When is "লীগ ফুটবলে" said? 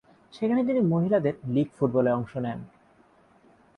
1.47-2.11